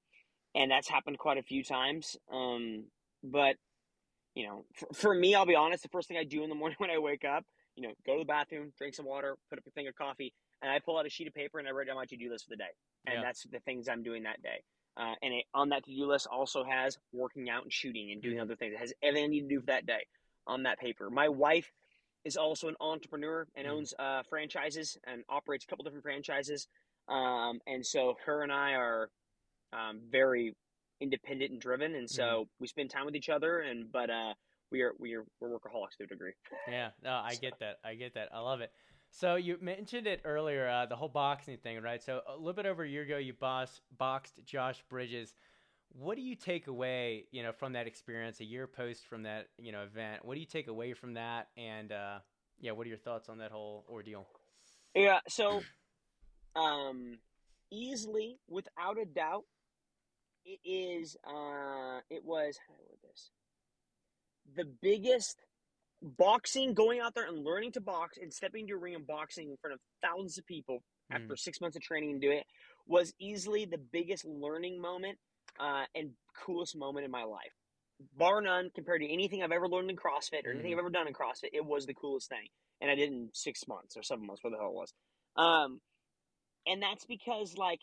[0.54, 2.16] and that's happened quite a few times.
[2.28, 2.90] Um,
[3.22, 3.56] but
[4.34, 5.82] you know, for, for me, I'll be honest.
[5.82, 7.44] The first thing I do in the morning when I wake up,
[7.76, 10.32] you know, go to the bathroom, drink some water, put up a thing of coffee,
[10.62, 12.30] and I pull out a sheet of paper and I write down my to do
[12.30, 12.70] list for the day.
[13.06, 13.22] And Yeah.
[13.22, 14.62] that's the things I'm doing that day.
[14.96, 18.20] Uh, and it, on that to do list also has working out and shooting and
[18.20, 18.42] doing Mhm.
[18.42, 18.74] other things.
[18.74, 20.04] It has everything I need to do for that day
[20.46, 21.10] on that paper.
[21.10, 21.72] My wife
[22.24, 23.70] is also an entrepreneur and Mhm.
[23.70, 26.68] owns uh, franchises and operates a couple different franchises.
[27.08, 29.10] Um, and so her and I are
[29.72, 30.54] um, very
[31.00, 33.60] independent and driven, and so we spend time with each other.
[33.60, 34.34] And but uh,
[34.70, 36.32] we are we are we're workaholics to a degree.
[36.68, 37.78] Yeah, no, I get that.
[37.84, 38.28] I get that.
[38.34, 38.72] I love it.
[39.12, 42.00] So you mentioned it earlier, uh, the whole boxing thing, right?
[42.00, 45.34] So a little bit over a year ago, you boss, boxed Josh Bridges.
[45.98, 48.40] What do you take away, you know, from that experience?
[48.40, 50.24] A year post from that, you know, event.
[50.24, 51.48] What do you take away from that?
[51.56, 52.18] And uh,
[52.60, 54.26] yeah, what are your thoughts on that whole ordeal?
[54.94, 55.18] Yeah.
[55.28, 55.62] So,
[56.54, 57.18] um,
[57.70, 59.44] easily, without a doubt,
[60.44, 61.16] it is.
[61.26, 62.58] Uh, it was.
[62.68, 63.30] How do I this?
[64.56, 65.36] The biggest
[66.02, 69.50] boxing, going out there and learning to box and stepping into a ring and boxing
[69.50, 72.44] in front of thousands of people after six months of training and do it
[72.86, 75.18] was easily the biggest learning moment
[75.58, 76.10] uh, and
[76.44, 77.52] coolest moment in my life.
[78.16, 80.74] Bar none, compared to anything I've ever learned in CrossFit or anything Mhm.
[80.74, 82.48] I've ever done in CrossFit, it was the coolest thing.
[82.80, 84.94] And I did in six months or seven months, where the hell it was.
[85.36, 85.82] Um,
[86.66, 87.80] and that's because like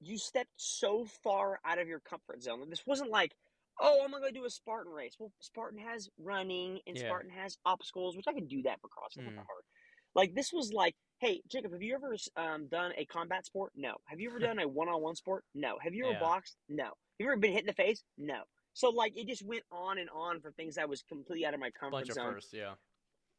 [0.00, 2.68] you stepped so far out of your comfort zone.
[2.70, 3.34] This wasn't like,
[3.80, 5.14] oh, I'm gonna go do a Spartan race.
[5.18, 7.04] Well, Spartan has running and Yeah.
[7.04, 9.28] Spartan has obstacles, which I can do that for CrossFit.
[9.28, 9.36] Mm.
[9.36, 9.64] hard.
[10.14, 13.72] Like this was like, hey, Jacob, have you ever um, done a combat sport?
[13.76, 13.94] No.
[14.06, 15.44] Have you ever done a one-on-one sport?
[15.54, 15.78] No.
[15.80, 16.20] Have you ever Yeah.
[16.20, 16.56] boxed?
[16.68, 16.84] No.
[16.84, 18.02] Have you ever been hit in the face?
[18.18, 18.42] No.
[18.72, 21.60] So like it just went on and on for things that was completely out of
[21.60, 22.32] my comfort Bunch of zone.
[22.34, 22.74] firsts, yeah.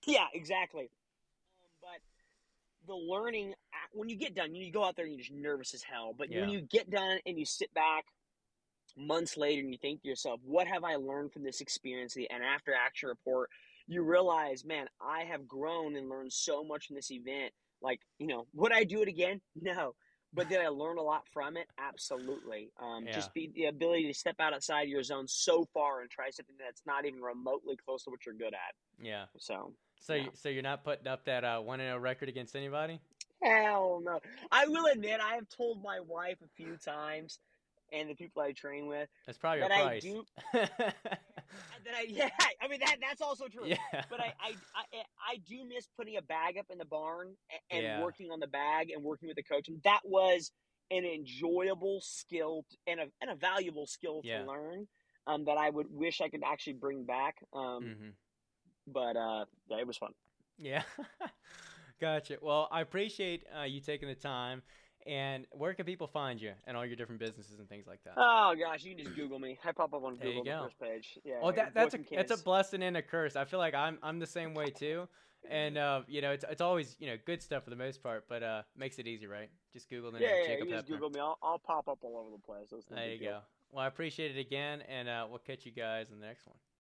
[0.06, 0.84] Yeah, exactly.
[0.84, 2.00] Um, but
[2.88, 3.54] the learning
[3.92, 6.14] when you get done, you go out there and you're just nervous as hell.
[6.18, 8.06] But when you get done and you sit back
[8.98, 12.44] months later and you think to yourself, "What have I learned from this experience?" And
[12.44, 13.50] after action report,
[13.88, 17.54] you realize, man, I have grown and learned so much from this event.
[17.86, 19.40] Like, you know, would I do it again?
[19.62, 19.94] No.
[20.34, 21.68] But did I learn a lot from it?
[21.78, 22.72] Absolutely.
[22.82, 23.14] Um, Yeah.
[23.14, 26.56] Just be the ability to step out outside your zone so far and try something
[26.60, 28.74] that's not even remotely close to what you're good at.
[29.00, 29.26] Yeah.
[29.38, 30.28] So So, Yeah.
[30.34, 33.00] so you're not putting up that uh, one and zero record against anybody?
[33.42, 34.20] Hell no.
[34.52, 37.40] I will admit, I have told my wife a few times
[37.94, 40.04] and the people I train with That's probably your that I price.
[40.04, 40.26] do.
[41.86, 42.30] That I, yeah,
[42.62, 43.68] I mean that that's also true.
[43.68, 44.04] yeah.
[44.10, 44.84] But I, I, I,
[45.34, 47.36] I do miss putting a bag up in the barn
[47.72, 47.94] and Yeah.
[47.94, 49.68] working on the bag and working with the coach.
[49.68, 50.52] And that was
[50.92, 54.38] an enjoyable skill and a, and a valuable skill Yeah.
[54.38, 54.88] to learn
[55.28, 57.36] um, that I would wish I could actually bring back.
[57.54, 58.10] Um, hmm
[58.88, 60.14] But uh, yeah, it was fun.
[60.58, 60.84] Yeah.
[62.00, 62.38] gotcha.
[62.42, 64.62] Well, I appreciate uh, you taking the time.
[65.06, 68.16] And where can people find you and all your different businesses and things like that?
[68.18, 69.60] Oh gosh, you can just Google me.
[69.64, 71.20] I pop up on There Google the first page.
[71.24, 71.36] Yeah.
[71.44, 73.36] Oh, that, that's a that's a blessing and a curse.
[73.36, 75.08] I feel like I'm I'm the same way too,
[75.50, 78.26] and uh, you know it's it's always you know good stuff for the most part,
[78.28, 79.50] but uh makes it easy, right?
[79.74, 80.90] Just Google the name Yeah, yeah, Jacob you just Heppner.
[80.90, 81.20] Google me.
[81.20, 82.74] I'll, I'll pop up all over the place.
[82.90, 83.40] There you go.
[83.72, 86.56] Well, I appreciate it again, and uh, we'll catch you guys in the next one.